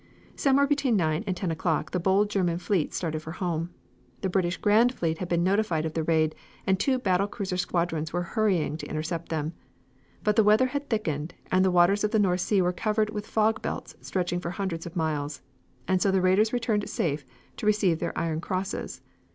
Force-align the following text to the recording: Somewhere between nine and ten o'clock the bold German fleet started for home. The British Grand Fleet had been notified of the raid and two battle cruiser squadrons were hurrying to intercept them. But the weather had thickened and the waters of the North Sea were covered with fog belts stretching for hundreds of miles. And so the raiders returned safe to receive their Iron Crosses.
Somewhere 0.35 0.65
between 0.65 0.95
nine 0.95 1.23
and 1.27 1.37
ten 1.37 1.51
o'clock 1.51 1.91
the 1.91 1.99
bold 1.99 2.27
German 2.31 2.57
fleet 2.57 2.91
started 2.91 3.19
for 3.21 3.33
home. 3.33 3.69
The 4.21 4.31
British 4.31 4.57
Grand 4.57 4.91
Fleet 4.95 5.19
had 5.19 5.29
been 5.29 5.43
notified 5.43 5.85
of 5.85 5.93
the 5.93 6.01
raid 6.01 6.33
and 6.65 6.79
two 6.79 6.97
battle 6.97 7.27
cruiser 7.27 7.55
squadrons 7.55 8.11
were 8.11 8.23
hurrying 8.33 8.77
to 8.77 8.87
intercept 8.87 9.29
them. 9.29 9.53
But 10.23 10.37
the 10.37 10.43
weather 10.43 10.65
had 10.65 10.89
thickened 10.89 11.35
and 11.51 11.63
the 11.63 11.69
waters 11.69 12.03
of 12.03 12.09
the 12.09 12.17
North 12.17 12.41
Sea 12.41 12.63
were 12.63 12.73
covered 12.73 13.11
with 13.11 13.27
fog 13.27 13.61
belts 13.61 13.95
stretching 14.01 14.39
for 14.39 14.49
hundreds 14.49 14.87
of 14.87 14.95
miles. 14.95 15.43
And 15.87 16.01
so 16.01 16.09
the 16.09 16.19
raiders 16.19 16.51
returned 16.51 16.89
safe 16.89 17.23
to 17.57 17.67
receive 17.67 17.99
their 17.99 18.17
Iron 18.17 18.41
Crosses. 18.41 19.01